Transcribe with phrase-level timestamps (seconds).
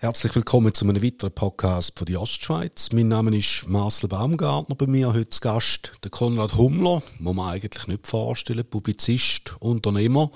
[0.00, 2.92] Herzlich willkommen zu einem weiteren Podcast von der Ostschweiz.
[2.92, 4.74] Mein Name ist Marcel Baumgartner.
[4.74, 10.30] Bei mir heute zu Gast der Konrad Hummler, den man eigentlich nicht vorstellen, Publizist, Unternehmer.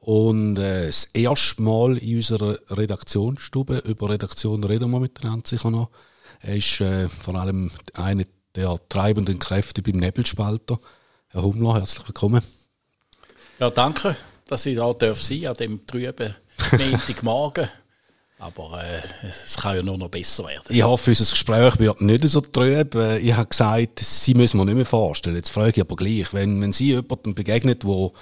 [0.00, 5.90] Und äh, das erste Mal in unserer Redaktionsstube, über Redaktion reden wir miteinander sicher noch.
[6.40, 8.24] Er ist äh, vor allem einer
[8.54, 10.78] der treibenden Kräfte beim Nebelspalter.
[11.28, 12.42] Herr Hummler, herzlich willkommen.
[13.58, 14.16] Ja, danke,
[14.48, 16.34] dass ich da darf sein an dem trüben
[16.72, 17.68] Montagmorgen.
[18.38, 20.64] Aber äh, es kann ja nur noch besser werden.
[20.68, 22.94] Ich hoffe, unser Gespräch wird nicht so trüb.
[22.94, 25.36] Äh, ich habe gesagt, Sie müssen mir nicht mehr vorstellen.
[25.36, 28.12] Jetzt frage ich aber gleich, wenn, wenn Sie jemandem begegnet, wo,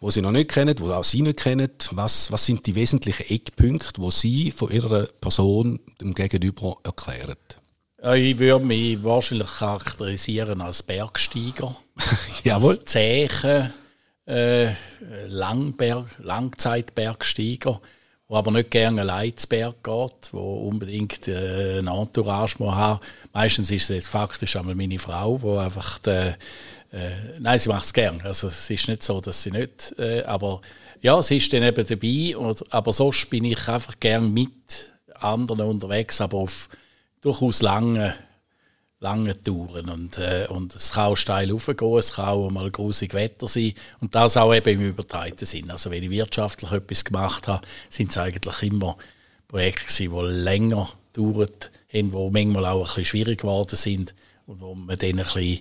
[0.00, 3.26] wo Sie noch nicht kennen, wo auch Sie nicht kennen, was, was sind die wesentlichen
[3.28, 7.36] Eckpunkte, wo Sie von Ihrer Person dem Gegenüber erklären?
[8.14, 11.76] Ich würde mich wahrscheinlich charakterisieren als Bergsteiger.
[12.44, 12.76] Jawohl.
[12.76, 13.72] Als Zechen,
[14.26, 14.72] äh,
[15.28, 17.80] Langberg, Langzeitbergsteiger
[18.28, 23.00] wo aber nicht gerne allein zu geht, wo unbedingt äh, ein Entourage muss haben.
[23.32, 26.34] Meistens ist es jetzt faktisch einmal meine Frau, wo einfach die,
[26.92, 28.20] äh, nein, sie macht es gern.
[28.22, 30.60] Also es ist nicht so, dass sie nicht, äh, aber
[31.00, 32.36] ja, sie ist dann eben dabei.
[32.36, 36.68] Und, aber sonst bin ich einfach gern mit anderen unterwegs, aber auf
[37.20, 38.14] durchaus lange
[38.98, 43.12] lange Touren und, äh, und es kann auch steil raufgehen, es kann auch mal grusig
[43.12, 45.70] Wetter sein und das auch eben im übertreiten Sinn.
[45.70, 48.96] Also wenn ich wirtschaftlich etwas gemacht habe, sind es eigentlich immer
[49.48, 54.14] Projekte gewesen, die länger gedauert haben, die manchmal auch ein bisschen schwierig geworden sind
[54.46, 55.60] und wo man dann ein bisschen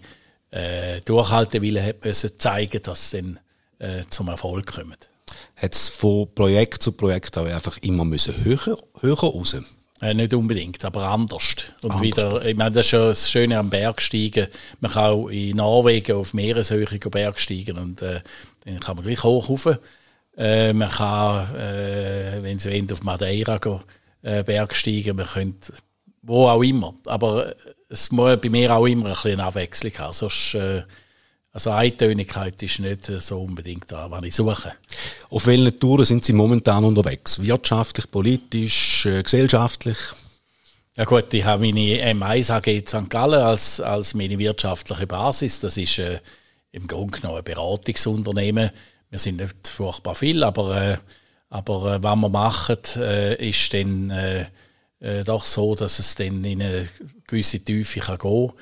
[0.52, 3.40] äh, Durchhaltewillen hat müssen zeigen, dass es dann
[3.80, 5.10] äh, zum Erfolg kommt.
[5.58, 9.58] Hat es von Projekt zu Projekt auch einfach immer müssen höher, höher raus?
[10.02, 11.72] Äh, nicht unbedingt, aber anders.
[11.82, 12.02] Und anders.
[12.02, 14.48] wieder, ich meine, das ist schon das Schöne am Bergsteigen.
[14.82, 18.22] Man kann auch in Norwegen auf Meereshöhe Bergsteigen und äh,
[18.66, 19.70] dann kann man gleich hoch rauf.
[20.38, 23.80] Äh, man kann, äh, wenn Sie wollen, auf Madeira gehen,
[24.22, 25.16] äh, Bergsteigen.
[25.16, 25.74] Man könnte
[26.26, 26.96] wo auch immer.
[27.06, 27.56] Aber
[27.90, 30.14] es muss bei mir auch immer ein bisschen Abwechslung haben.
[30.14, 30.84] Sonst, äh,
[31.56, 34.74] also Eintönigkeit ist nicht so unbedingt da, was ich suche.
[35.30, 37.42] Auf welchen Touren sind Sie momentan unterwegs?
[37.42, 39.98] Wirtschaftlich, politisch, äh, gesellschaftlich?
[40.98, 43.10] Ja gut, ich habe meine M1 AG St.
[43.10, 45.62] Gallen als, als meine wirtschaftliche Basis.
[45.62, 46.20] Das ist äh,
[46.74, 48.72] im Grunde genommen ein Beratungsunternehmen.
[49.10, 50.98] Wir sind nicht furchtbar viel, aber, äh,
[51.50, 54.46] aber äh, was wir machen, äh, ist dann äh,
[55.00, 56.90] äh, doch so, dass es dann in eine
[57.26, 58.58] gewisse Tiefe kann gehen kann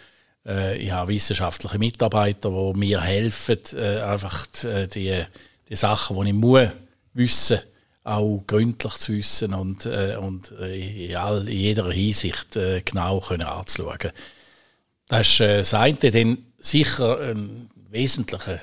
[0.46, 5.24] äh, ich habe wissenschaftliche Mitarbeiter, die mir helfen, äh, einfach die, äh, die,
[5.70, 6.70] die Sachen, die ich muss
[7.14, 7.60] wissen,
[8.04, 13.22] auch gründlich zu wissen und, äh, und äh, in, all, in jeder Hinsicht äh, genau
[13.22, 14.12] können anzuschauen.
[15.08, 15.98] Das ist äh, das eine.
[15.98, 18.60] Dann sicher ein wesentlicher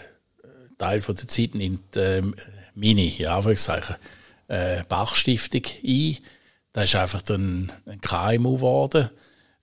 [0.77, 2.23] Teil von der Zeit nimmt äh,
[2.75, 3.41] meine, ja,
[4.49, 6.19] äh, Bachstiftung ein.
[6.73, 9.11] Das ist einfach ein, ein KMU geworden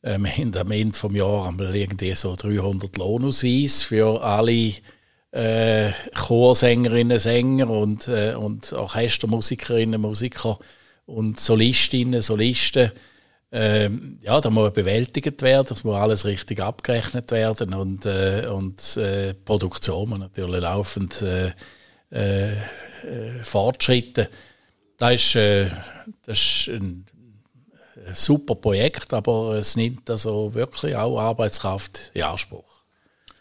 [0.08, 4.74] äh, wir haben am Ende des Jahres irgendwie so 300 Lohnausweis für alle
[5.32, 10.60] äh, Chorsängerinnen, Sänger und, äh, und Orchestermusikerinnen, Musiker
[11.06, 12.92] und Solistinnen, Solisten.
[13.50, 18.98] Ähm, ja, da muss bewältigt werden, das muss alles richtig abgerechnet werden und, äh, und
[18.98, 21.54] äh, Produktion muss natürlich laufend äh,
[22.12, 24.28] äh, äh fortschritten.
[24.98, 25.68] Das ist, äh,
[26.26, 27.06] das ist ein
[28.14, 32.64] super Projekt, aber es nimmt also wirklich auch Arbeitskraft in Anspruch.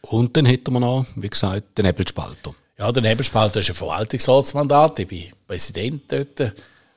[0.03, 2.55] Und dann hätten wir noch, wie gesagt, den Nebelspalter.
[2.79, 4.99] Ja, der Nebelspalter ist ein Verwaltungsratsmandat.
[5.01, 6.53] Ich bin Präsident dort.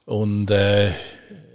[0.06, 0.92] Und, äh,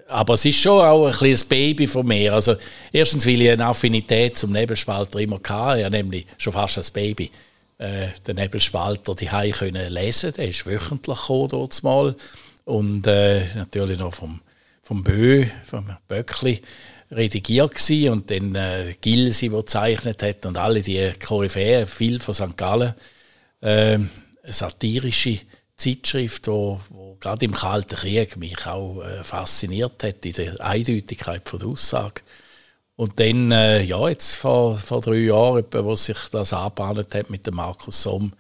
[0.09, 2.33] aber es ist schon auch ein kleines Baby von mir.
[2.33, 2.57] Also,
[2.93, 5.81] erstens, weil ich eine Affinität zum Nebelspalter immer hatte.
[5.81, 7.31] Ja, nämlich schon fast als Baby.
[7.79, 10.33] Äh, den Nebelspalter die können lesen.
[10.35, 12.17] Der ist wöchentlich gekommen, dort mal.
[12.65, 14.41] Und äh, natürlich noch vom
[14.85, 16.61] vom Bö, vom Böckli,
[17.11, 22.35] redigiert gewesen und dann äh, Gilsi, der gezeichnet hat und alle die Koryphäen, viel von
[22.35, 22.57] St.
[22.57, 22.95] Gallen.
[23.61, 23.99] Äh,
[24.47, 25.41] satirische
[25.77, 31.49] Zeitschrift, wo, wo gerade im Kalten Krieg mich auch äh, fasziniert hat, in der Eindeutigkeit
[31.49, 32.21] von der Aussage.
[32.97, 37.47] Und dann, äh, ja, jetzt vor, vor drei Jahren, wo sich das angebahnt hat mit
[37.47, 38.35] dem Markus Somm,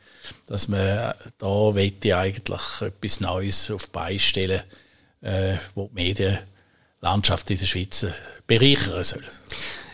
[0.46, 4.62] dass man äh, da ich eigentlich etwas Neues auf die Beine stellen
[5.24, 8.06] äh, wo die Medienlandschaft in der Schweiz
[8.46, 9.24] bereichern soll.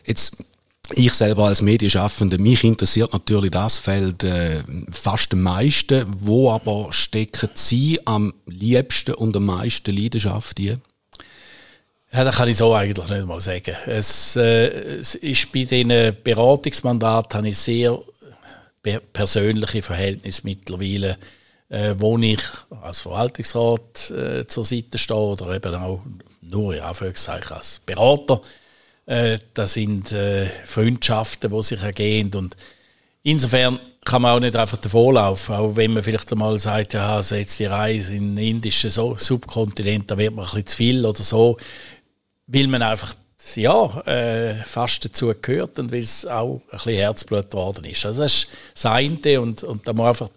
[0.05, 0.37] Jetzt
[0.93, 6.05] ich selber als Medienschaffender, mich interessiert natürlich das Feld äh, fast am meisten.
[6.09, 10.81] Wo aber stecken Sie am liebsten und am meisten Leidenschaft hier?
[12.13, 13.77] Ja, das kann ich so eigentlich nicht mal sagen.
[13.87, 18.01] Es, äh, es ist bei diesen Beratungsmandaten habe ich sehr
[19.13, 21.19] persönliche Verhältnisse mittlerweile
[21.71, 22.43] äh, wo ich
[22.83, 26.03] als Verwaltungsrat äh, zur Seite stehe oder eben auch
[26.43, 28.41] nur in Anführungszeichen als Berater.
[29.07, 32.57] Äh, das sind äh, Freundschaften, die sich ergehen und
[33.23, 37.59] insofern kann man auch nicht einfach davonlaufen, auch wenn man vielleicht einmal sagt, ja, jetzt
[37.59, 41.57] die Reise in den indischen Subkontinent, da wird man ein bisschen zu viel oder so,
[42.47, 43.15] will man einfach
[43.55, 48.05] ja, äh, fast dazu gehört und weil es auch ein bisschen Herzblut geworden ist.
[48.07, 50.29] Also das ist das eine und, und da muss einfach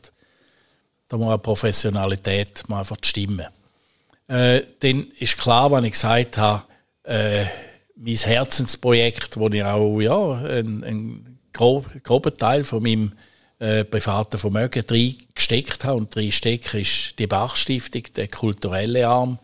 [1.13, 3.45] da muss eine Professionalität muss einfach stimmen.
[4.27, 6.63] Äh, dann ist klar, wenn ich gesagt habe,
[7.03, 7.45] äh,
[7.95, 13.11] mein Herzensprojekt, wo ich auch ja, einen, einen groben Teil von meinem
[13.59, 15.97] äh, privaten Vermögen drin gesteckt habe.
[15.97, 19.37] Und drin stecken ist die Bachstiftung, der kulturelle Arm.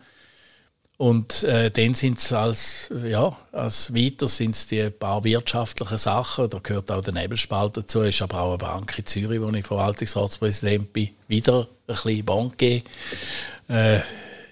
[1.00, 6.60] Und äh, dann sind es als, ja, als weiter es die paar wirtschaftlichen Sachen, da
[6.62, 10.92] gehört auch der Nebelspalt dazu, ist aber auch eine Bank in Zürich, wo ich Verwaltungsratspräsident
[10.92, 12.82] bin, wieder ein bisschen Bankier.
[13.70, 14.00] Äh,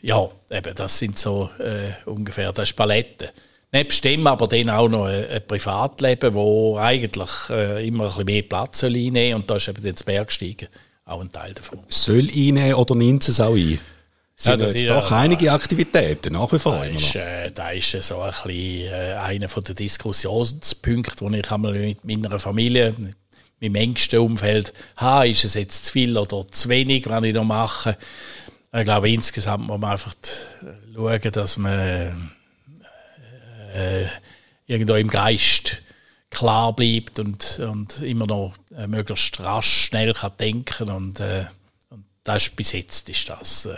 [0.02, 3.34] ja, eben, das sind so äh, ungefähr, das ist Palette.
[3.74, 8.26] Nebst dem aber dann auch noch ein, ein Privatleben, wo eigentlich äh, immer ein bisschen
[8.26, 10.70] mehr Platz soll einnehmen und da ist eben das Bergsteigen
[11.04, 11.80] auch ein Teil davon.
[11.90, 13.82] Soll einnehmen oder nimmt es auch ein?
[14.40, 16.78] Sind ja, jetzt doch einige Aktivitäten nach wie vor.
[16.78, 21.74] Da ist, äh, da ist so ein bisschen äh, einer der Diskussionspunkte, wo ich einmal
[21.74, 23.16] mit meiner Familie, mit
[23.60, 27.46] meinem engsten Umfeld, ha, ist es jetzt zu viel oder zu wenig, was ich noch
[27.46, 27.98] mache.
[28.72, 30.14] Ich glaube, insgesamt muss man einfach
[30.94, 32.32] schauen, dass man
[33.74, 34.06] äh,
[34.68, 35.78] irgendwo im Geist
[36.30, 41.46] klar bleibt und, und immer noch äh, möglichst rasch, schnell kann denken und, äh,
[41.90, 43.76] und das ist, bis jetzt ist das äh,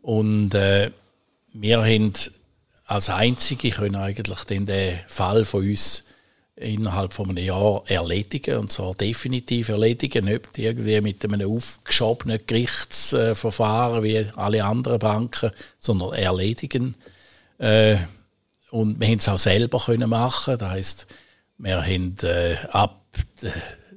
[0.00, 0.90] Und äh,
[1.52, 2.12] wir haben
[2.86, 4.66] als Einzige können eigentlich den,
[5.06, 6.02] Fall von uns
[6.56, 14.02] innerhalb von einem Jahr erledigen, und zwar definitiv erledigen, nicht irgendwie mit einem aufgeschobenen Gerichtsverfahren
[14.02, 16.96] wie alle anderen Banken, sondern erledigen.
[17.58, 17.98] Äh,
[18.72, 20.56] und wir haben es auch selber können machen.
[20.56, 21.06] Das heisst,
[21.58, 23.04] wir haben äh, ab
[23.42, 23.52] der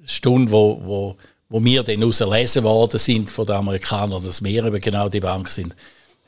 [0.06, 1.18] Stunde, wo, wo,
[1.48, 5.50] wo wir dann auserlesen worden sind von den Amerikanern, dass wir eben genau die Bank
[5.50, 5.74] sind,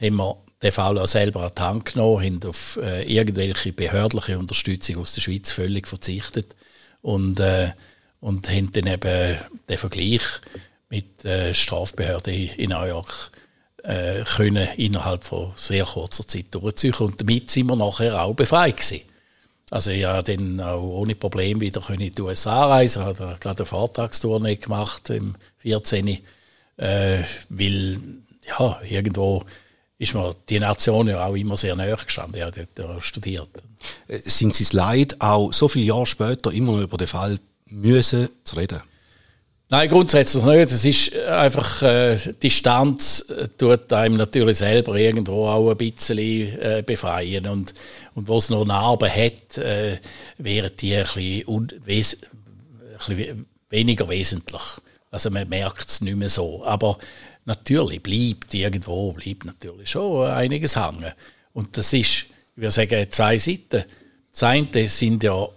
[0.02, 4.40] haben wir den Fall auch selber an die Hand genommen, haben auf äh, irgendwelche behördliche
[4.40, 6.56] Unterstützung aus der Schweiz völlig verzichtet
[7.02, 7.72] und, äh,
[8.22, 10.24] und haben dann eben den Vergleich
[10.90, 13.32] mit der äh, Strafbehörde in New York
[13.88, 18.78] äh, können innerhalb von sehr kurzer Zeit durchziehen und damit sind wir nachher auch befreit
[18.78, 19.02] gewesen.
[19.70, 23.66] Also habe dann auch ohne Problem wieder in die USA reisen, Ich habe gerade eine
[23.66, 26.20] Vortragstournee gemacht im 14.
[26.78, 28.00] Äh, weil
[28.48, 29.44] ja, irgendwo
[29.98, 32.38] ist mir die Nation ja auch immer sehr nahe gestanden.
[32.38, 33.50] Ich habe dort studiert.
[34.08, 37.40] Äh, sind Sie es leid, auch so viele Jahre später immer noch über den Fall
[37.66, 38.82] müssen zu reden?
[39.70, 40.72] Nein, grundsätzlich nicht.
[40.72, 46.84] Es ist einfach, äh, Distanz äh, tut einem natürlich selber irgendwo auch ein bisschen äh,
[46.86, 47.48] befreien.
[47.48, 47.74] Und,
[48.16, 49.98] und wo es noch Narben hat, äh,
[50.38, 54.62] wären die ein bisschen, wes ein bisschen weniger wesentlich.
[55.12, 56.64] Also man merkt es nicht mehr so.
[56.64, 56.98] Aber
[57.44, 61.12] natürlich bleibt irgendwo, bleibt natürlich schon einiges hängen.
[61.52, 63.84] Und das ist, ich würde sagen, zwei Seiten.
[64.32, 65.50] Das eine sind ja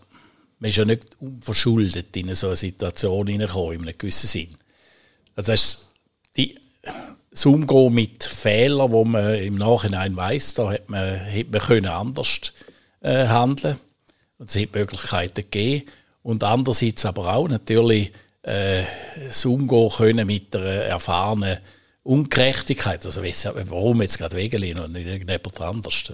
[0.60, 4.56] man ist ja nicht unverschuldet in so eine Situation hineingekommen, in einem gewissen Sinn.
[5.34, 5.88] Also das, ist
[6.36, 6.58] die,
[7.30, 11.86] das Umgehen mit Fehlern, wo man im Nachhinein weiß, da hätte man, hätte man können
[11.86, 12.52] anders
[13.00, 13.78] äh, handeln
[14.38, 15.88] und es hätte Möglichkeiten gegeben.
[16.22, 18.12] Und andererseits aber auch natürlich
[18.42, 18.82] äh,
[19.26, 21.58] das Umgehen können mit der erfahrenen
[22.02, 23.04] Ungerechtigkeit.
[23.06, 26.12] Also warum jetzt gerade Wegelin und nicht irgendjemand anders.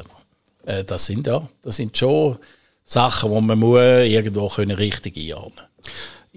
[0.64, 2.38] Äh, das sind ja, das sind schon
[2.86, 5.66] Sachen, die man muss irgendwo können richtig einordnen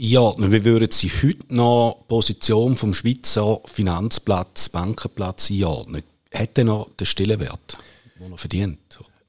[0.02, 6.04] ja, wie würden Sie heute noch die Position vom Schweizer Finanzplatz, Bankenplatz einordnen?
[6.34, 7.78] Hat er noch den Stellenwert,
[8.18, 8.80] den er verdient?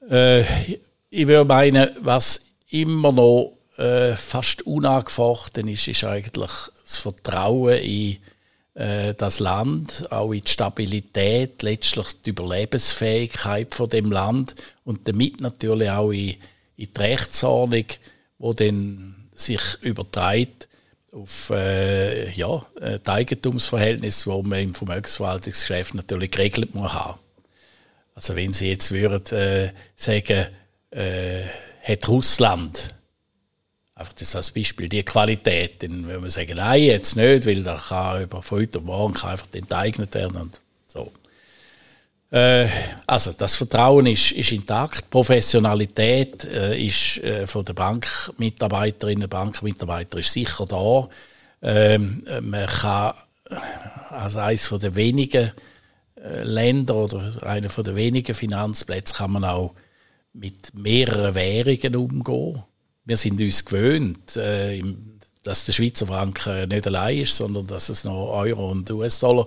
[0.09, 0.45] Äh,
[1.11, 6.53] ich würde meinen, was immer noch äh, fast unangefochten ist, ist eigentlich
[6.85, 8.19] das Vertrauen in
[8.75, 15.41] äh, das Land, auch in die Stabilität, letztlich die Überlebensfähigkeit von dem Land und damit
[15.41, 16.37] natürlich auch in
[16.80, 17.84] in die Rechtsordnung,
[18.38, 20.68] wo dann sich überträgt
[21.12, 27.18] auf äh, ja, die Eigentumsverhältnisse, die man im Vermögensverwaltungsgeschäft natürlich geregelt muss haben.
[28.14, 30.46] Also wenn Sie jetzt würden äh, sagen,
[30.90, 31.42] äh,
[31.82, 32.94] hat Russland
[33.94, 37.76] einfach das als Beispiel die Qualität, dann würde man sagen, nein, jetzt nicht, weil da
[37.88, 40.56] kann über heute morgen kann einfach enteignet werden und.
[40.56, 40.70] Äh,
[43.06, 50.18] also das Vertrauen ist, ist intakt, Professionalität äh, ist äh, von der Bankmitarbeiterinnen und Bankmitarbeiter
[50.18, 51.08] ist sicher da.
[51.62, 53.14] Ähm, man kann
[54.10, 55.52] als eines der wenigen
[56.16, 59.75] äh, Länder oder einer der wenigen Finanzplätze kann man auch
[60.32, 62.62] mit mehreren Währungen umgehen.
[63.04, 64.82] Wir sind uns gewöhnt, äh,
[65.42, 69.46] dass der Schweizer Franken nicht allein ist, sondern dass es noch Euro und US-Dollar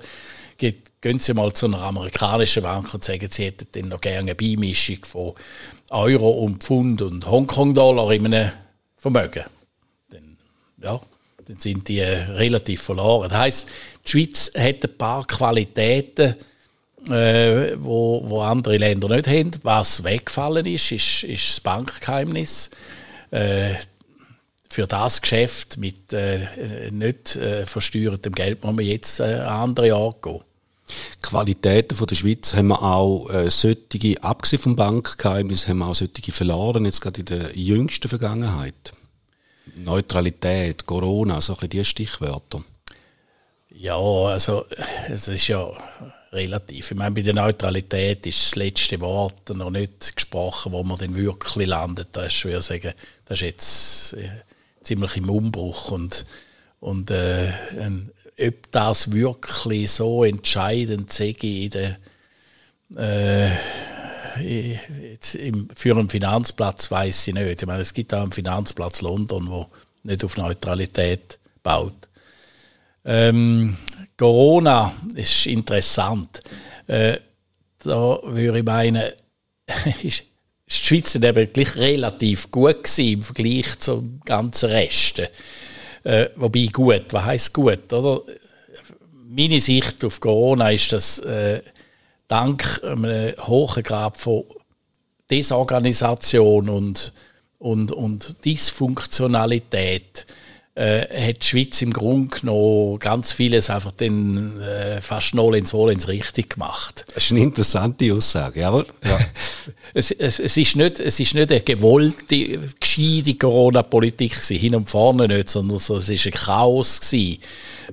[0.57, 0.92] gibt.
[1.03, 4.36] Gehen Sie mal zu einer amerikanischen Bank und sagen, Sie hätten dann noch gerne eine
[4.36, 5.33] Beimischung von
[5.89, 8.51] Euro und Pfund und Hongkong-Dollar in einem
[8.95, 9.43] Vermögen.
[10.10, 10.38] Dann,
[10.81, 11.01] ja,
[11.45, 13.27] dann sind die relativ verloren.
[13.27, 13.69] Das heisst,
[14.05, 16.38] die Schweiz hat ein paar Qualitäten,
[17.10, 19.51] äh, wo, wo andere Länder nicht haben.
[19.63, 22.69] Was weggefallen ist, ist, ist das Bankgeheimnis.
[23.29, 23.74] Äh,
[24.69, 26.48] für das Geschäft mit äh,
[26.91, 30.39] nicht äh, versteuertem Geld muss man jetzt äh, andere Jahre gehen.
[31.21, 35.95] Qualitäten von der Schweiz haben wir auch äh, solche, abgesehen vom Bankgeheimnis, haben wir auch
[35.95, 38.93] solche verloren, jetzt gerade in der jüngsten Vergangenheit.
[39.75, 42.63] Neutralität, Corona, so ein bisschen die Stichwörter.
[43.69, 44.65] Ja, also
[45.09, 45.71] es ist ja
[46.31, 46.91] relativ.
[46.91, 51.15] Ich meine, bei der Neutralität ist das letzte Wort noch nicht gesprochen, wo man dann
[51.15, 52.09] wirklich landet.
[52.12, 52.93] Das ist schwer sagen,
[53.25, 54.29] das ist jetzt äh,
[54.83, 56.25] ziemlich im Umbruch und,
[56.79, 57.51] und äh,
[58.39, 61.97] ob das wirklich so entscheidend sei in der
[62.95, 63.51] äh,
[65.37, 67.61] im, für einen Finanzplatz weiß ich nicht.
[67.61, 69.67] Ich meine, es gibt auch einen Finanzplatz London, wo
[70.03, 72.09] nicht auf Neutralität baut.
[73.05, 73.77] Ähm,
[74.17, 76.41] Corona ist interessant.
[76.87, 77.17] Äh,
[77.79, 79.11] da würde ich meinen,
[80.03, 80.23] ist
[80.69, 85.21] die Schweiz eben gleich relativ gut gewesen im Vergleich zum ganzen Rest.
[86.03, 88.22] Äh, wobei gut, was heisst gut, oder?
[89.27, 91.62] Meine Sicht auf Corona ist, dass äh,
[92.27, 94.43] dank einem hohen Grad von
[95.29, 97.13] Desorganisation und,
[97.57, 100.25] und, und Dysfunktionalität
[100.75, 105.74] äh, hat die Schweiz im Grunde genommen ganz vieles einfach dann äh, fast null ins
[105.74, 107.06] Wohl ins Richtig gemacht.
[107.13, 108.88] Das ist eine interessante Aussage, jawohl.
[109.03, 109.20] Ja.
[109.94, 115.27] es, es, es, ist nicht, es ist nicht eine gewollte, gescheite Corona-Politik hin und vorne
[115.27, 117.39] nicht, sondern es ist ein Chaos gewesen.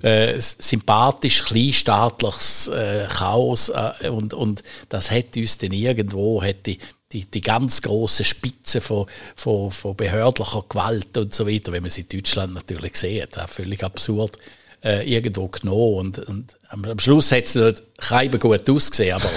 [0.03, 6.79] Äh, sympathisch, kleinstaatliches äh, Chaos äh, und, und das hat uns dann irgendwo, hätte
[7.13, 11.91] die, die ganz große Spitze von, von, von behördlicher Gewalt und so weiter, wenn man
[11.91, 14.39] sie in Deutschland natürlich sieht, auch völlig absurd,
[14.85, 15.97] äh, irgendwo genommen.
[15.97, 19.31] Und, und am Schluss hat es nicht gut ausgesehen, aber,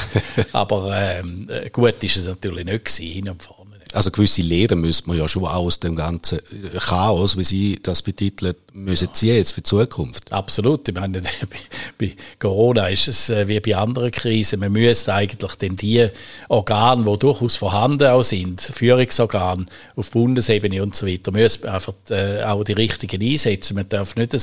[0.51, 3.62] aber ähm, gut ist es natürlich nicht gewesen, hin und vorne.
[3.93, 6.39] Also gewisse Lehren müsste man ja schon aus dem ganzen
[6.79, 10.31] Chaos, wie Sie das betiteln, müssen ziehen jetzt für die Zukunft.
[10.31, 10.87] Absolut.
[10.89, 11.21] Ich meine,
[11.99, 14.59] bei Corona ist es äh, wie bei anderen Krisen.
[14.59, 16.07] Man müsste eigentlich denn die
[16.49, 22.41] Organe, die durchaus vorhanden auch sind, Führungsorgane auf Bundesebene und so weiter, müsste einfach äh,
[22.43, 23.75] auch die richtigen einsetzen.
[23.75, 24.41] Man darf nicht ein,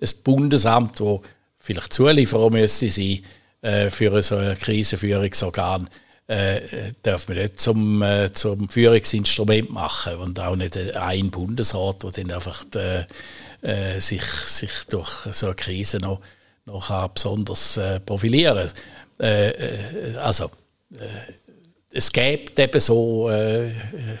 [0.00, 1.22] ein Bundesamt, wo
[1.58, 3.20] vielleicht Zulieferer müsste sein,
[3.62, 5.88] äh, für so ein Krisenführungsorgan,
[6.30, 12.10] äh, darf man nicht zum, äh, zum Führungsinstrument machen und auch nicht ein Bundesrat, der
[12.12, 16.20] dann einfach die, äh, sich, sich durch so eine Krise noch,
[16.66, 18.70] noch besonders äh, profilieren
[19.20, 20.50] äh, äh, Also,
[21.92, 23.70] es gibt eben so äh,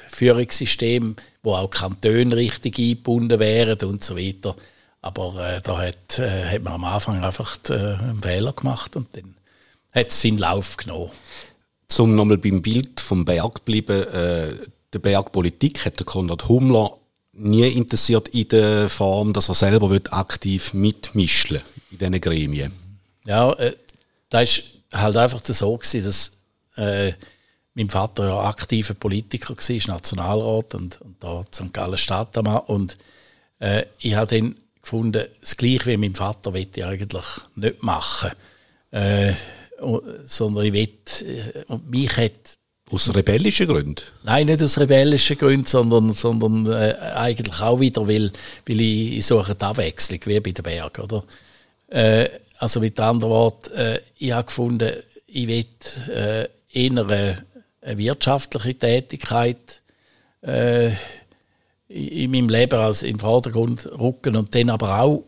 [0.08, 4.56] Führungssysteme, wo auch Kantone richtig eingebunden wären und so weiter.
[5.00, 9.08] Aber äh, da hat, äh, hat man am Anfang einfach äh, einen Fehler gemacht und
[9.16, 9.36] dann
[9.94, 11.10] hat es seinen Lauf genommen.
[11.90, 14.54] Zum nochmal beim Bild vom Berg bleiben, äh,
[14.92, 16.96] der Bergpolitik hat der Konrad Hummler
[17.32, 22.72] nie interessiert in der Form, dass er selber aktiv mitmischen in diesen Gremien.
[23.26, 23.74] Ja, äh,
[24.28, 26.32] das war halt einfach so, gewesen, dass
[26.76, 27.12] äh,
[27.74, 31.72] mein Vater ja aktiver Politiker war, Nationalrat und, und da St.
[31.72, 32.62] Gallen Stadtmann.
[32.66, 32.98] Und
[33.58, 37.24] äh, ich habe dann gefunden, das Gleiche wie mein Vater will ich eigentlich
[37.56, 38.30] nicht machen.
[38.92, 39.32] Äh,
[40.24, 40.88] sondern ich will,
[41.26, 42.58] äh, und mich hat
[42.90, 44.02] aus rebellischen Gründen?
[44.24, 48.32] Nein, nicht aus rebellischen Gründen, sondern, sondern äh, eigentlich auch wieder, weil,
[48.66, 51.24] weil ich, ich suche die Abwechslung, wie bei den Bergen, oder?
[51.88, 54.92] Äh, also mit anderen Worten, äh, ich habe gefunden,
[55.26, 55.64] ich will
[56.08, 57.44] äh, eher eine,
[57.80, 59.82] eine wirtschaftliche Tätigkeit
[60.42, 60.90] äh,
[61.88, 65.24] in meinem Leben als im Vordergrund rücken und dann aber auch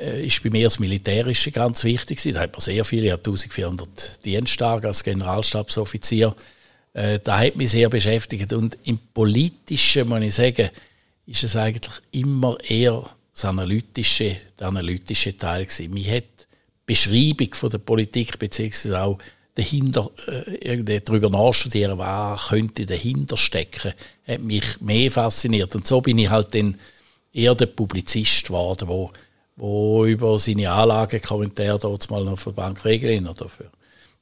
[0.00, 4.88] ist bei mir das Militärische ganz wichtig Da hat man sehr viele, ich 1400 Diensttage
[4.88, 6.34] als Generalstabsoffizier.
[6.92, 10.70] Äh, da hat mich sehr beschäftigt und im Politischen muss ich sagen,
[11.26, 15.92] ist es eigentlich immer eher das analytische, der analytische Teil gewesen.
[15.92, 16.24] Mir hat
[16.86, 19.18] Beschreibung von der Politik beziehungsweise auch
[19.54, 23.92] dahinter äh, irgendwie darüber nachstudieren, was könnte dahinter stecken,
[24.26, 25.74] hat mich mehr fasziniert.
[25.74, 26.76] Und so bin ich halt dann
[27.32, 29.12] eher der Publizist geworden, wo,
[29.60, 33.70] wo über seine Anlagekommentare dort mal noch für Bank Regelin oder für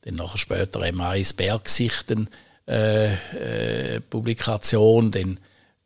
[0.03, 2.29] dann nachher später M1 Bergsichten
[2.67, 5.39] äh, äh, Publikation, dann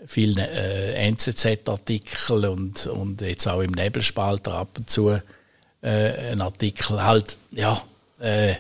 [0.06, 5.20] viele äh, NZZ-Artikel und, und jetzt auch im Nebelspalter ab und zu äh,
[5.82, 7.82] ein Artikel halt, ja,
[8.20, 8.54] äh,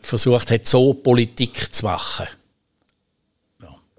[0.00, 2.26] versucht hat, so Politik zu machen.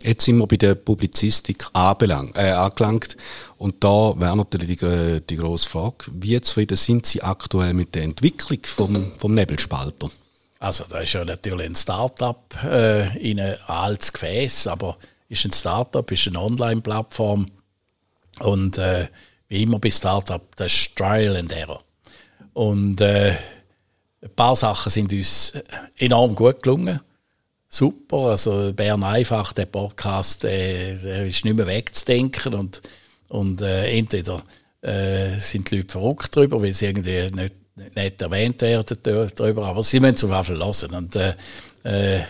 [0.02, 3.18] Jetzt sind wir bei der Publizistik anbelang, äh, angelangt.
[3.58, 8.04] Und da wäre natürlich die, die grosse Frage, wie zufrieden sind Sie aktuell mit der
[8.04, 10.12] Entwicklung vom, vom Nebelspalter?
[10.60, 14.98] Also da ist ja natürlich ein Start-up äh, in ein altes Gefäß, aber
[15.30, 17.48] ist ein Start-up, ist eine Online-Plattform
[18.40, 19.08] und äh,
[19.50, 21.84] wie immer bei Start-up, das ist Trial and Error.
[22.54, 23.36] Und äh,
[24.22, 25.54] ein paar Sachen sind uns
[25.98, 27.00] enorm gut gelungen.
[27.70, 32.82] Super, also Bern einfach, der Podcast, der, der ist nicht mehr wegzudenken und,
[33.28, 34.42] und äh, entweder
[34.82, 37.56] äh, sind die Leute verrückt darüber, weil sie irgendwie nicht,
[37.96, 40.96] nicht erwähnt werden darüber, aber sie müssen jeden Fall hören.
[40.96, 41.36] Und, äh,
[41.84, 42.24] äh,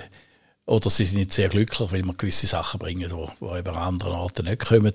[0.65, 4.13] oder sie sind nicht sehr glücklich, weil wir gewisse Sachen bringen, die, eben an anderen
[4.13, 4.94] Orten nicht kommen.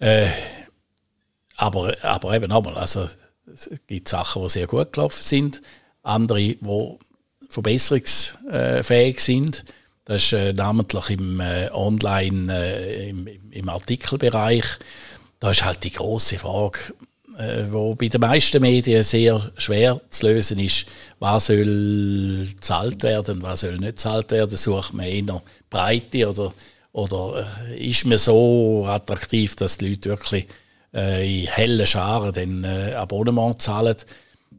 [0.00, 0.28] Äh,
[1.56, 3.08] aber, aber eben nochmal, also
[3.46, 5.62] es gibt Sachen, die sehr gut gelaufen sind
[6.02, 6.58] andere, die
[7.52, 9.64] verbesserungsfähig sind.
[10.04, 14.64] Das ist äh, namentlich im äh, Online, äh, im, Artikelbereich.
[15.38, 16.78] Da ist halt die große Frage,
[17.38, 20.86] äh, wo bei den meisten Medien sehr schwer zu lösen ist,
[21.20, 24.56] was soll gezahlt werden und was soll nicht gezahlt werden.
[24.56, 26.52] Sucht man eher Breite oder,
[26.92, 30.46] oder äh, ist man so attraktiv, dass die Leute wirklich
[30.94, 33.96] in hellen Scharen äh, Abonnement zahlen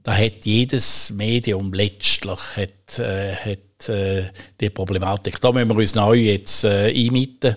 [0.04, 5.40] da hat jedes Medium letztlich hat, äh, hat, äh, die Problematik.
[5.40, 7.56] Da müssen wir uns neu jetzt äh, einmieten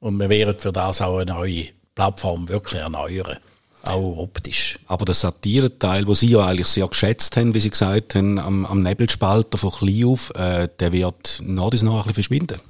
[0.00, 3.38] und wir werden für das auch eine neue Plattform wirklich erneuern.
[3.82, 4.78] Auch optisch.
[4.86, 8.66] Aber der Satireteil, den Sie ja eigentlich sehr geschätzt haben, wie Sie gesagt haben, am,
[8.66, 12.60] am Nebelspalter von klein auf, äh, der wird nach nach ein bisschen verschwinden?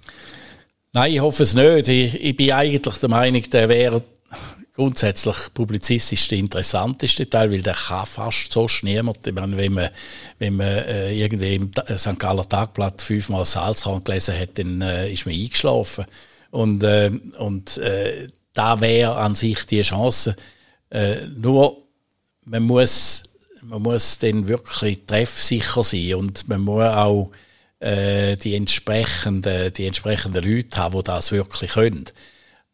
[0.92, 1.88] Nein, ich hoffe es nicht.
[1.88, 4.02] Ich, ich bin eigentlich der Meinung, der wäre
[4.78, 9.26] grundsätzlich publizistisch der interessanteste Teil, weil der kann fast so niemand.
[9.34, 9.90] Meine, wenn man,
[10.38, 12.16] wenn man äh, irgendwie im äh, St.
[12.16, 16.04] Galler Tagblatt fünfmal Salzkorn gelesen hat, dann äh, ist man eingeschlafen.
[16.52, 20.36] Und, äh, und äh, da wäre an sich die Chance.
[20.90, 21.82] Äh, nur,
[22.44, 23.24] man muss,
[23.62, 27.32] man muss dann wirklich treffsicher sein und man muss auch
[27.80, 32.04] äh, die entsprechenden, die entsprechenden Leute haben, die das wirklich können.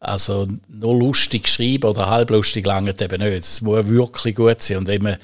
[0.05, 3.33] Also nur lustig schreiben oder halblustig lange eben nicht.
[3.33, 4.77] Es muss wirklich gut sein.
[4.77, 5.17] Und wenn man,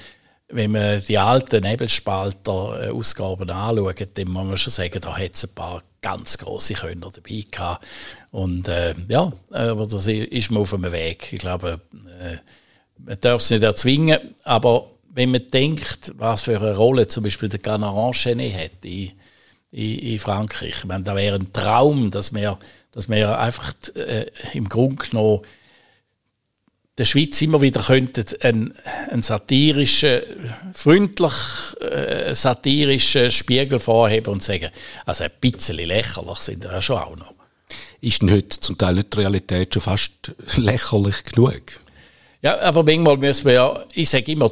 [0.48, 5.54] wenn man die alten Nebelspalter-Ausgaben anschaut, dann muss man schon sagen, da hat es ein
[5.54, 7.86] paar ganz große Könner dabei gehabt.
[8.32, 11.32] Und äh, ja, aber das ist man auf einem Weg.
[11.32, 11.80] Ich glaube,
[12.20, 12.38] äh,
[12.98, 17.48] man darf es nicht erzwingen, aber wenn man denkt, was für eine Rolle zum Beispiel
[17.48, 19.12] der Canaran hat in,
[19.70, 22.58] in, in Frankreich, ich meine, da wäre ein Traum, dass wir
[22.92, 25.40] dass wir einfach äh, im Grunde genommen
[26.98, 28.74] der Schweiz immer wieder könnten einen,
[29.10, 30.20] einen satirischen,
[30.74, 31.32] freundlich
[31.80, 34.70] äh, satirischen Spiegel vorheben und sagen,
[35.06, 37.32] also ein bisschen lächerlich sind wir ja schon auch noch.
[38.02, 41.62] Ist denn heute zum Teil nicht die Realität schon fast lächerlich genug?
[42.42, 44.50] Ja, aber manchmal müssen wir ja, ich sage immer,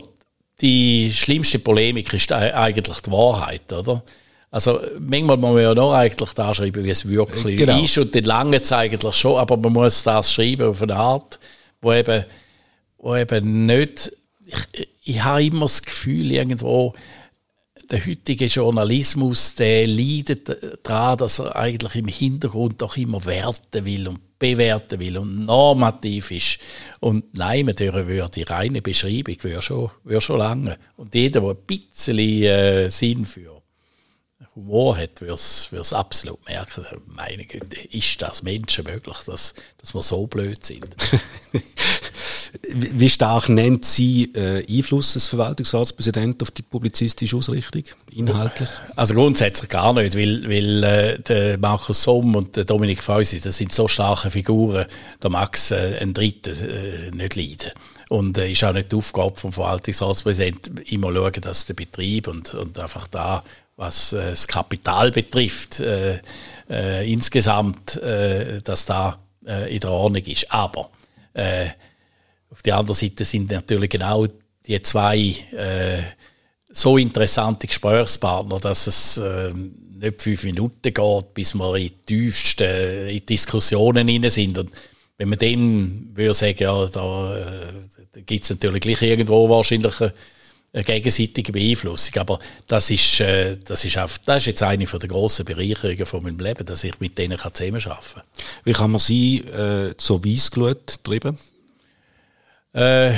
[0.61, 4.03] die schlimmste Polemik ist eigentlich die Wahrheit, oder?
[4.51, 7.81] Also manchmal muss man ja noch eigentlich da schreiben, wie es wirklich genau.
[7.81, 11.39] ist und die lange eigentlich schon, aber man muss das schreiben auf eine Art,
[11.81, 12.25] wo eben,
[12.99, 14.13] wo eben nicht,
[14.45, 16.95] ich, ich habe immer das Gefühl irgendwo,
[17.91, 20.51] der heutige Journalismus, der leidet
[20.83, 26.31] daran, dass er eigentlich im Hintergrund doch immer werten will und bewerten will und normativ
[26.31, 26.59] ist.
[27.01, 30.79] Und nein, man würde die reine Beschreibung wäre schon, wäre schon lange.
[30.97, 33.60] Und jeder, der ein bisschen äh, Sinn für
[34.61, 36.85] Humor hat, würde es absolut merken.
[37.07, 40.87] Meine Güte, ist das Menschen möglich, dass, dass wir so blöd sind?
[42.73, 48.69] Wie stark nennt Sie äh, Einfluss des Verwaltungsratspräsidenten auf die publizistische Ausrichtung, inhaltlich?
[48.97, 53.57] Also grundsätzlich gar nicht, weil, weil äh, der Markus Somm und der Dominik Feusi, das
[53.57, 54.87] sind so starke Figuren,
[55.21, 57.71] da mag es äh, ein Dritter äh, nicht leiden.
[58.09, 62.53] Und äh, ist auch nicht die Aufgabe vom Verwaltungsratspräsidenten, immer schauen, dass der Betrieb und,
[62.55, 63.45] und einfach da,
[63.81, 66.21] was äh, das Kapital betrifft, äh,
[66.69, 70.53] äh, insgesamt, äh, dass da äh, in der Ordnung ist.
[70.53, 70.91] Aber
[71.33, 71.69] äh,
[72.51, 74.27] auf der anderen Seite sind natürlich genau
[74.67, 75.35] die zwei
[76.73, 83.09] so interessante Gesprächspartner, dass es äh, nicht fünf Minuten geht, bis wir in die tiefsten
[83.09, 84.59] in Diskussionen hinein sind.
[84.59, 84.71] Und
[85.17, 87.35] wenn man dann würde sagen, ja, da,
[88.13, 90.13] da gibt es natürlich gleich irgendwo wahrscheinlich eine
[90.73, 92.17] gegenseitige Beeinflussung.
[92.19, 96.23] Aber das ist, äh, das ist, auch, das ist jetzt eine der grossen Bereicherungen von
[96.23, 98.23] meinem Leben, dass ich mit denen zusammenarbeiten kann.
[98.65, 101.39] Wie kann man sie äh, zur Weissglut treiben?
[102.73, 103.13] Äh,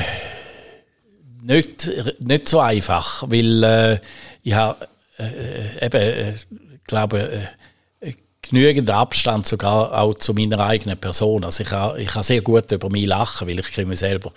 [1.42, 4.00] nicht, nicht so einfach, weil äh,
[4.42, 4.88] ich habe
[5.18, 6.34] äh, eben, äh,
[6.86, 7.48] glaube
[8.00, 11.44] äh, genügend Abstand sogar auch zu meiner eigenen Person.
[11.44, 14.32] Also ich kann, ich kann sehr gut über mich lachen, weil ich kenne mich selber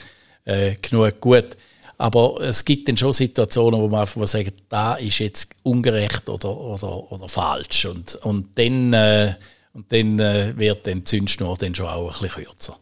[0.46, 1.58] äh, genug gut.
[1.98, 6.28] Aber es gibt dann schon Situationen, wo man einfach mal sagt, da ist jetzt ungerecht
[6.28, 7.86] oder, oder, oder falsch.
[7.86, 9.36] Und, und dann, äh,
[9.74, 12.78] und dann äh, wird die Zündschnur dann schon auch ein bisschen kürzer.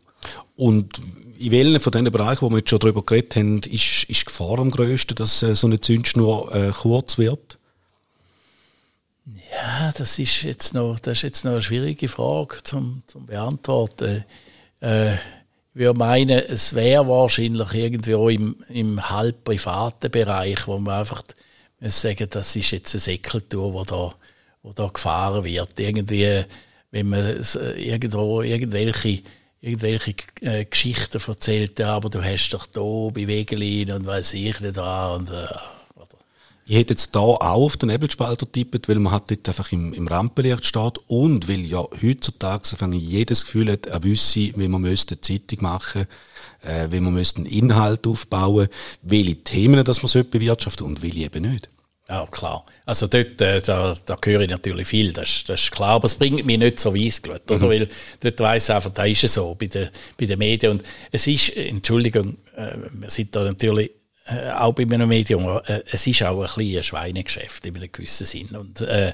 [0.56, 1.02] Und
[1.38, 4.26] in welchen von diesen Bereichen, wo wir jetzt schon darüber geredet haben, ist, ist die
[4.26, 7.58] Gefahr am grössten, dass äh, so eine Zündschnur äh, kurz wird?
[9.26, 14.26] Ja, das ist jetzt noch, das ist jetzt noch eine schwierige Frage zum, zum beantworten.
[14.80, 15.18] Äh,
[15.74, 21.24] würde meinen, es wäre wahrscheinlich irgendwie auch im, im halb privaten Bereich, wo man einfach
[21.82, 24.14] sagen, das ist jetzt eine Säckeltour, wo da,
[24.62, 25.80] wo da gefahren wird.
[25.80, 26.44] Irgendwie,
[26.92, 27.44] wenn man
[27.78, 29.24] irgendwo irgendwelche
[29.64, 35.16] irgendwelche äh, Geschichten erzählt, aber du hast doch da Bewegelin und weiß ich nicht da
[35.16, 35.48] und äh,
[36.66, 39.94] ich hätte jetzt da auch auf den Nebelspalter tippt, weil man hat dort einfach im,
[39.94, 44.68] im Rampenlicht steht und weil ja heutzutage wenn ich jedes Gefühl hat, er wüsste, wie
[44.68, 46.06] man müsste eine Zeitung machen,
[46.62, 48.68] äh, wie man müsste einen Inhalt aufbauen,
[49.02, 51.70] welche Themen das man bewirtschaften und welche eben nicht.
[52.10, 52.66] Ja, klar.
[52.86, 55.92] Also dort, äh, da, da höre ich natürlich viel, das, das ist klar.
[55.92, 57.56] Aber es bringt mich nicht so mhm.
[57.56, 57.70] oder?
[57.70, 57.88] Weil
[58.20, 60.74] dort weiss einfach, da ist es so bei den, bei den Medien.
[60.74, 63.92] Und es ist, Entschuldigung, äh, wir sind da natürlich
[64.26, 67.92] äh, auch bei einem Medium, äh, es ist auch ein bisschen ein Schweinegeschäft in einem
[67.92, 68.56] gewissen Sinn.
[68.56, 69.14] Und, äh,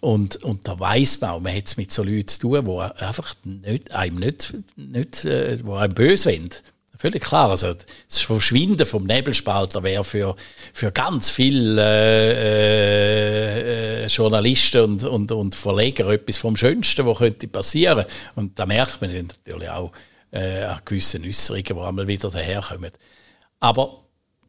[0.00, 3.02] und, und da weiss man auch, man hat es mit so Leuten zu tun, die
[3.02, 6.50] einfach nicht, einem nicht, nicht äh, wo einem böse wollen.
[6.98, 7.50] Völlig klar.
[7.50, 10.34] Also das Verschwinden vom Nebelspalter wäre für,
[10.72, 12.84] für ganz viele äh,
[14.04, 18.06] äh, Journalisten und, und, und Verleger etwas vom Schönsten, was könnte passieren.
[18.34, 19.92] Und da merkt man natürlich auch
[20.30, 22.92] äh, an Äußerungen, die einmal wieder daherkommen.
[23.60, 24.05] Aber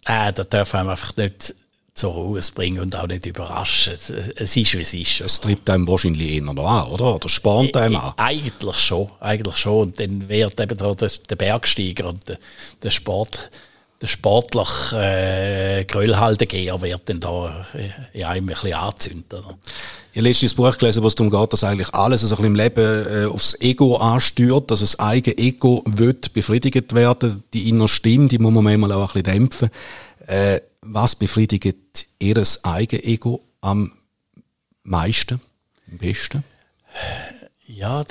[0.08, 1.54] äh, da darf man einfach nicht
[1.98, 3.94] zur Ruhe bringen und auch nicht überraschen.
[3.94, 5.22] Es ist, wie es ist.
[5.22, 7.16] Es treibt einem wahrscheinlich eher noch an, oder?
[7.16, 8.14] Oder spornt einem an?
[8.18, 9.88] Eigentlich schon, eigentlich schon.
[9.88, 12.38] Und dann wird eben der Bergsteiger und der,
[12.84, 13.50] der Sport,
[14.02, 19.34] der sportlich äh, Gröllhaltegeher wird dann da äh, in einem ein bisschen angezündet.
[19.34, 19.58] Oder?
[20.12, 22.56] Ich habe letztens ein Buch gelesen, wo es darum geht, dass eigentlich alles also im
[22.56, 28.28] Leben äh, aufs Ego ansteuert, dass das eigene Ego wird befriedigt werden, die innere Stimme,
[28.28, 29.70] die muss man manchmal auch ein bisschen dämpfen.
[30.28, 31.76] Äh, was befriedigt
[32.20, 33.92] Ihr eigenes Ego am
[34.84, 35.42] meisten,
[35.92, 36.44] am besten?
[37.66, 38.04] Ja,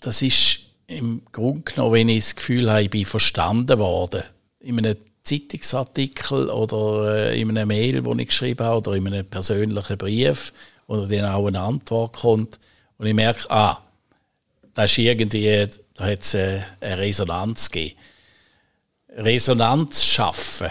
[0.00, 4.22] das ist im Grunde genommen, wenn ich das Gefühl habe, ich bin verstanden worden.
[4.60, 9.26] In einem Zeitungsartikel oder äh, in einer Mail, die ich geschrieben habe, oder in einem
[9.26, 10.52] persönlichen Brief,
[10.86, 12.58] wo dann auch eine Antwort kommt.
[12.98, 13.82] Und ich merke, ah,
[14.74, 17.96] da ist irgendwie, da hat es eine Resonanz gegeben.
[19.16, 20.70] Resonanz schaffen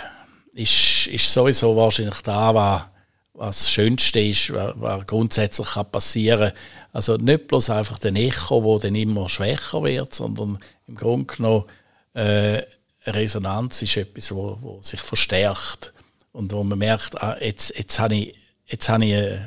[0.53, 2.83] ist, ist sowieso wahrscheinlich da, was,
[3.33, 6.59] was das Schönste ist, was, was grundsätzlich kann passieren kann.
[6.91, 11.65] Also nicht bloß einfach der Echo, der dann immer schwächer wird, sondern im Grunde genommen
[12.13, 12.61] äh,
[13.05, 15.93] Resonanz ist etwas, wo, wo sich verstärkt
[16.31, 18.35] und wo man merkt, ah, jetzt, jetzt habe ich,
[18.65, 19.39] jetzt habe ich äh,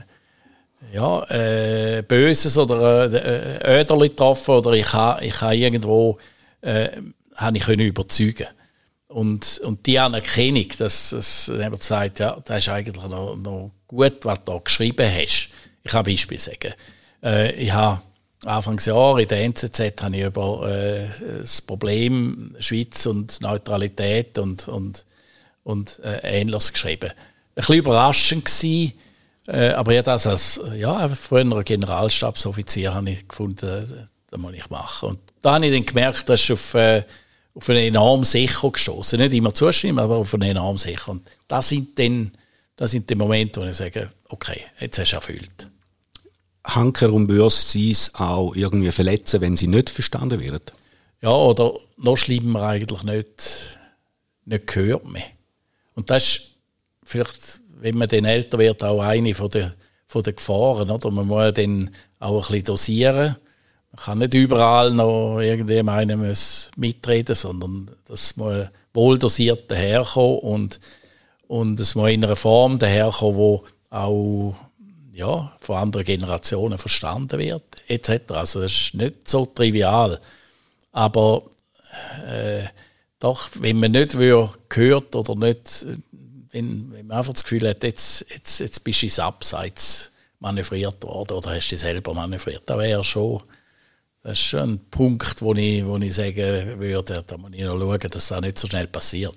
[0.93, 6.19] ja, äh, Böses oder äh, Öderli getroffen oder ich habe ich ha irgendwo
[6.61, 6.91] äh,
[7.35, 8.47] habe ich können überzeugen
[9.09, 14.25] und, und die Anerkennung, dass, dass jemand sagt, ja, das ist eigentlich noch, noch gut,
[14.25, 15.51] was du da geschrieben hast.
[15.83, 16.75] Ich kann ein Beispiel sagen.
[17.23, 18.03] Äh, ich habe
[18.45, 21.09] Anfangsjahr in der NZZ habe ich über äh,
[21.41, 25.07] das Problem Schweiz und Neutralität und, und,
[25.65, 27.11] und äh, Ähnliches geschrieben.
[27.11, 27.15] Ein
[27.55, 28.93] bisschen überraschend gewesen,
[29.49, 35.11] äh, aber ich das als ja, früherer Generalstabsoffizier habe ich gefunden, das muss ich machen.
[35.11, 37.05] Und da habe ich dann gemerkt, dass auf, äh,
[37.55, 39.19] auf ein enormes Echo gestoßen.
[39.19, 41.13] Nicht immer zustimmen, aber auf ein enormes Echo.
[41.13, 42.33] Und das sind dann,
[42.77, 45.69] das sind die Momente, wo ich sage, okay, jetzt hast du erfüllt.
[46.67, 50.61] Hanker und Börs sie auch irgendwie verletzen, wenn sie nicht verstanden werden?
[51.23, 53.79] Ja, oder noch schlimmer eigentlich nicht,
[54.45, 55.25] nicht gehört mehr.
[55.95, 56.51] Und das ist
[57.05, 59.75] vielleicht, wenn man dann älter wird, auch eine von der,
[60.09, 60.91] von der Gefahren.
[60.91, 61.11] Oder?
[61.11, 63.37] Man muss dann auch ein bisschen dosieren.
[63.93, 65.41] Man kann nicht überall noch
[66.17, 70.81] muss mitreden, sondern das muss wohl dosiert daherkommen und,
[71.47, 74.55] und es muss in einer Form daherkommen, wo auch
[75.17, 78.33] ja, von anderen Generationen verstanden wird, etc.
[78.33, 80.21] Also das ist nicht so trivial.
[80.93, 81.45] Aber
[82.29, 82.65] äh,
[83.19, 84.13] doch, wenn man nicht
[84.69, 85.87] gehört oder nicht,
[86.53, 91.03] wenn, wenn man einfach das Gefühl hat, jetzt, jetzt, jetzt bist du ins Abseits manövriert
[91.03, 93.43] worden oder hast du dich selber manövriert, da wäre schon,
[94.27, 97.79] das ist schon ein Punkt, wo ich, wo ich sagen würde, da muss ich noch
[97.79, 99.37] schauen, dass das nicht so schnell passiert.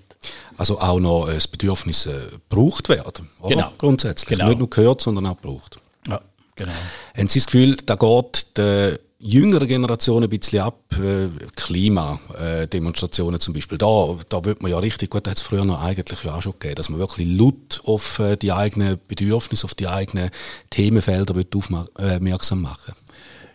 [0.58, 2.12] Also auch noch das Bedürfnis äh,
[2.50, 3.56] gebraucht werden, oder?
[3.56, 3.72] Genau.
[3.78, 4.40] Grundsätzlich.
[4.40, 4.50] Genau.
[4.50, 5.80] Nicht nur gehört, sondern auch gebraucht.
[6.08, 6.20] Ja,
[6.56, 6.72] genau.
[7.16, 13.54] Haben Sie das Gefühl, da geht der jüngeren Generation ein bisschen ab, äh, Klimademonstrationen zum
[13.54, 13.78] Beispiel.
[13.78, 16.42] Da, da wird man ja richtig, gut, da hat es früher noch eigentlich ja auch
[16.42, 20.32] schon gegeben, dass man wirklich laut auf äh, die eigenen Bedürfnisse, auf die eigenen
[20.72, 22.96] Themenfelder wird aufmerksam machen.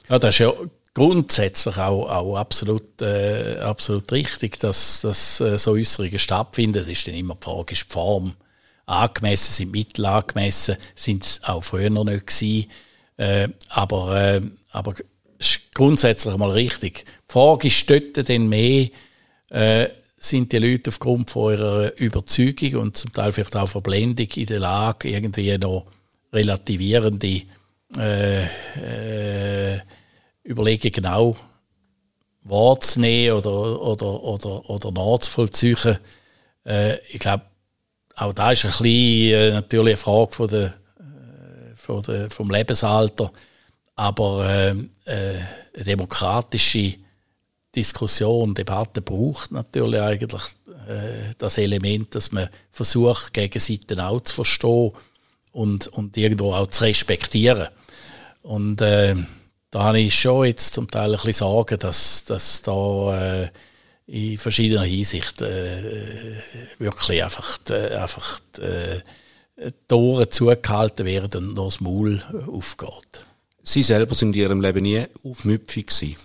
[0.08, 0.52] Ja, das ist ja
[0.94, 6.78] grundsätzlich auch, auch absolut, äh, absolut richtig, dass, dass äh, so Äußerungen stattfinden.
[6.78, 8.34] Das ist dann immer die Frage, ist die Form
[8.86, 12.70] angemessen, sind Mittel angemessen, sind es auch früher noch nicht gewesen.
[13.16, 14.94] Äh, aber, äh, aber
[15.38, 17.04] ist grundsätzlich mal richtig.
[17.04, 18.88] Die Frage ist dort dann mehr,
[19.50, 24.46] äh, sind die Leute aufgrund von ihrer Überzeugung und zum Teil vielleicht auch Verblendung in
[24.46, 25.86] der Lage, irgendwie noch
[26.32, 27.42] relativierende
[27.96, 29.80] äh, äh,
[30.44, 31.36] Überlegungen genau
[32.44, 35.98] wahrzunehmen oder, oder, oder, oder nachzuvollziehen.
[36.66, 37.44] Äh, ich glaube,
[38.16, 42.50] auch da ist ein bisschen, äh, natürlich eine Frage von der, äh, von der, vom
[42.50, 43.32] Lebensalter.
[43.96, 44.70] Aber äh,
[45.04, 45.40] äh,
[45.74, 46.94] eine demokratische
[47.74, 50.42] Diskussion, Debatte braucht natürlich eigentlich
[50.88, 54.92] äh, das Element, dass man versucht, Gegenseiten auch zu verstehen
[55.52, 57.68] und, und irgendwo auch zu respektieren.
[58.42, 59.16] Und äh,
[59.74, 63.48] da habe ich schon jetzt zum Teil ein bisschen Sorgen, dass, dass da äh,
[64.06, 66.36] in verschiedener Hinsicht äh,
[66.78, 69.00] wirklich einfach, äh, einfach äh,
[69.88, 73.24] Tore zugehalten werden und noch das Maul aufgeht.
[73.64, 76.16] Sie selber sind in Ihrem Leben nie aufmüpfig gewesen?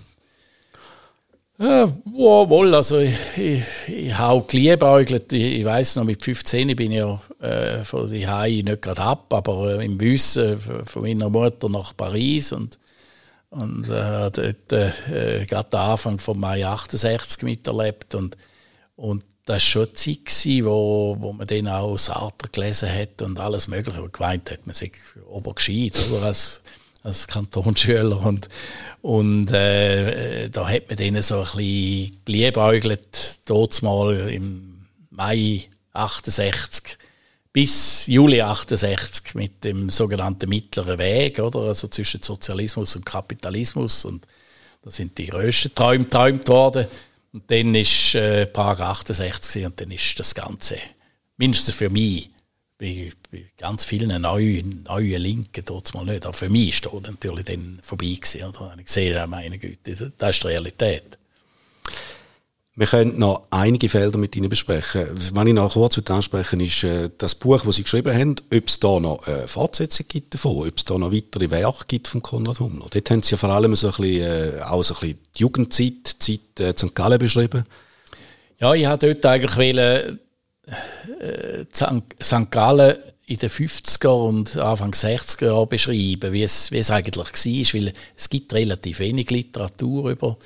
[1.58, 6.92] Ja, wohl, also ich, ich, ich habe geliebäugelt, ich, ich weiss noch, mit 15 bin
[6.92, 11.02] ich ja äh, von die Hai nicht gerade ab, aber äh, im Bus äh, von
[11.02, 12.79] meiner Mutter nach Paris und,
[13.50, 18.16] und äh, dort äh, gerade den Anfang von Mai 68 miterlebt.
[18.16, 18.38] Und,
[18.96, 23.22] und das war schon eine Zeit, gewesen, wo, wo man dann auch Sartre gelesen hat
[23.22, 24.94] und alles mögliche, und geweint hat, man sich
[25.28, 26.62] obergescheit, oder, als
[27.04, 28.26] als Kantonsschüler.
[28.26, 28.50] Und,
[29.02, 33.40] und äh, da hat man denen so ein bisschen geliebäugelt,
[33.82, 36.99] mal im Mai 68
[37.60, 41.60] bis Juli 68 mit dem sogenannten mittleren Weg, oder?
[41.60, 44.26] Also zwischen Sozialismus und Kapitalismus und
[44.82, 46.88] da sind die grössten Träume geträumt worden.
[47.34, 50.78] Und dann ist äh, Prag 68 und dann ist das Ganze,
[51.36, 52.30] mindestens für mich,
[52.78, 53.12] bei
[53.58, 56.26] ganz vielen neuen, neuen Linken dort mal nicht.
[56.26, 58.46] Aber für mich ist das natürlich dann vorbei gewesen.
[58.46, 58.78] Oder?
[58.82, 61.20] Ich sehe, meine Güte, das ist die Realität.
[62.80, 65.06] Wir können noch einige Felder mit Ihnen besprechen.
[65.14, 68.80] Was ich noch kurz ansprechen ist äh, das Buch, das Sie geschrieben haben, ob es
[68.80, 72.62] da noch eine Fortsetzung gibt davon, ob es da noch weitere Werke gibt von Konrad
[72.62, 72.86] Hummler.
[72.90, 75.42] Dort haben Sie ja vor allem so ein bisschen, äh, auch so ein bisschen die
[75.42, 76.96] Jugendzeit, die Zeit äh, St.
[76.96, 77.66] Gallen beschrieben.
[78.60, 80.20] Ja, ich wollte dort eigentlich wollen,
[81.20, 82.50] äh, St.
[82.50, 87.82] Gallen in den 50er und Anfang 60er Jahren beschreiben, wie es, wie es eigentlich war,
[87.82, 90.38] weil es gibt relativ wenig Literatur über,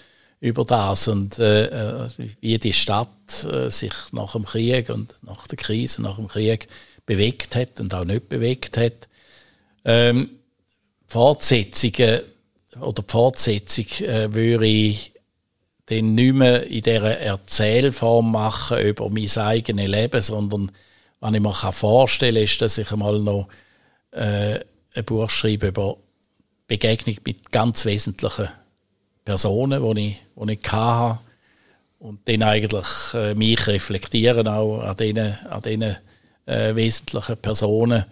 [0.43, 2.09] über das und äh, äh,
[2.41, 6.67] wie die Stadt äh, sich nach dem Krieg und nach der Krise, nach dem Krieg
[7.05, 9.07] bewegt hat und auch nicht bewegt hat.
[9.85, 10.31] Ähm,
[11.07, 12.23] Fortsetzungen
[12.77, 15.13] oder die Fortsetzung äh, würde ich
[15.85, 20.73] dann nicht mehr in dieser Erzählform machen über mein eigenes Leben, sondern
[21.21, 23.47] was ich mir vorstellen kann, ist, dass ich einmal noch
[24.11, 24.59] äh,
[24.93, 25.95] ein Buch schreibe über
[26.67, 28.49] Begegnung mit ganz wesentlichen
[29.23, 31.19] Personen, die ich, die ich hatte.
[31.99, 35.95] Und dann eigentlich äh, mich reflektieren auch an diesen, an diesen
[36.45, 38.05] äh, wesentlichen Personen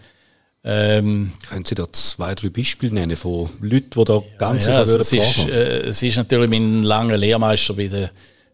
[0.63, 4.77] ähm, Können Sie da zwei, drei Beispiele nennen von Leuten, die da ganz ja, sicher
[4.77, 8.11] also würden es ist, äh, es ist natürlich mein langer Lehrmeister bei der,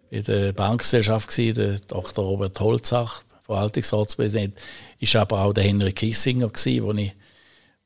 [0.09, 2.23] bei der Bankgesellschaft gewesen, der Dr.
[2.23, 4.57] Robert Holzach, Verwaltungsratspräsident,
[4.99, 7.11] ist aber auch der Henry Kissinger gewesen, wo ich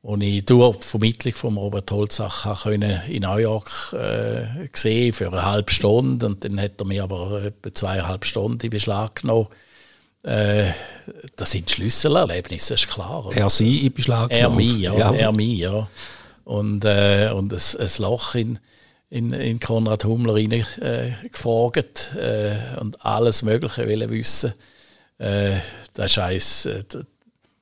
[0.03, 5.27] wo ich durch die Vermittlung von Robert Holzach können in New York äh, gesehen für
[5.27, 9.47] eine halbe Stunde und dann hat er mir aber etwa zweieinhalb Stunden in Beschlag genommen.
[10.23, 10.71] Äh,
[11.35, 13.27] das sind Schlüsselerlebnisse, ist klar.
[13.27, 13.37] Oder?
[13.37, 14.59] Er sie in Beschlag genommen?
[14.59, 14.97] Er mich, ja.
[14.97, 15.13] ja.
[15.13, 15.87] Er mich, ja.
[16.45, 18.59] Und, äh, und ein, ein Loch in,
[19.11, 24.53] in, in Konrad Hummler reingefragt äh, äh, und alles Mögliche wollen wissen.
[25.19, 25.57] Äh,
[25.93, 26.83] das ist eins, äh,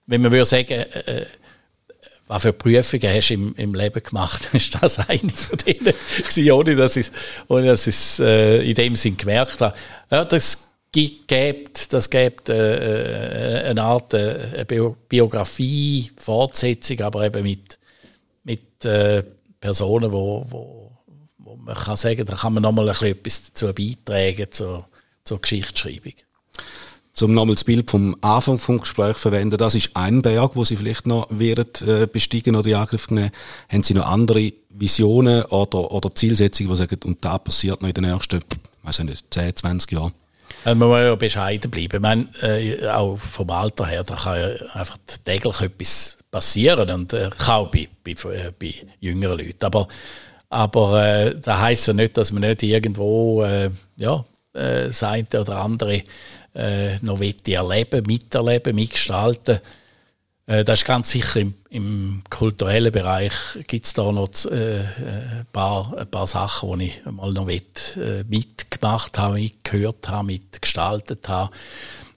[0.07, 0.85] wenn man würde sagen,
[2.29, 4.49] was für Prüfungen hast du im, im Leben gemacht?
[4.53, 7.09] ist das eine von denen gewesen, ohne dass ich
[7.87, 9.75] ich äh, in dem Sinn gemerkt habe.
[10.11, 14.63] Ja, das gibt, das gibt äh, äh eine Art äh,
[15.09, 17.79] Biografie, Fortsetzung, aber eben mit,
[18.43, 19.23] mit äh,
[19.59, 20.91] Personen, wo, wo,
[21.39, 24.87] wo man kann sagen, da kann man nochmal etwas dazu beitragen zur,
[25.23, 26.13] zur Geschichtsschreibung
[27.19, 30.77] zum nochmal das Bild vom Anfang vom Gespräch verwenden, das ist ein Berg, wo Sie
[30.77, 33.31] vielleicht noch werden, äh, besteigen oder in Angriff nehmen.
[33.67, 37.93] Haben Sie noch andere Visionen oder, oder Zielsetzungen, die sagen, und da passiert noch in
[37.93, 38.39] den nächsten,
[38.83, 40.13] weiß ich nicht, 10, 20 Jahren?
[40.63, 41.97] Also man muss ja bescheiden bleiben.
[41.97, 47.11] Ich meine, äh, auch vom Alter her, da kann ja einfach täglich etwas passieren und
[47.11, 49.65] äh, auch bei, bei, äh, bei jüngeren Leuten.
[49.65, 49.89] Aber,
[50.49, 55.27] aber äh, das heisst ja nicht, dass man nicht irgendwo äh, ja, äh, das eine
[55.33, 56.03] oder andere
[56.53, 59.59] äh, noch erleben, miterleben, mitgestalten.
[60.49, 63.33] Äh, das ist ganz sicher im, im kulturellen Bereich
[63.67, 67.97] gibt es da noch äh, ein, paar, ein paar Sachen, die ich mal noch mit,
[67.97, 71.51] äh, mitgemacht habe, mitgehört habe, mitgestaltet habe.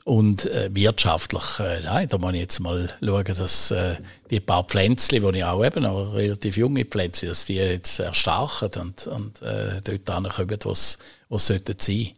[0.04, 3.96] Und äh, wirtschaftlich, äh, nein, da muss ich jetzt mal schauen, dass äh,
[4.30, 8.70] die paar Pflänzchen, die ich auch eben noch relativ junge Pflänzchen, dass die jetzt erstarken
[8.80, 12.10] und, und äh, dort kommen, was, was sollten sein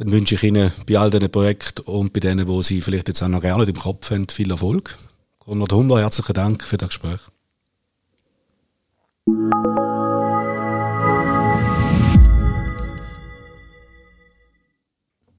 [0.00, 3.22] dann wünsche ich Ihnen bei all diesen Projekten und bei denen, wo Sie vielleicht jetzt
[3.22, 4.96] auch noch gerne im Kopf haben, viel Erfolg.
[5.38, 7.20] Konrad Hummler, herzlichen Dank für das Gespräch.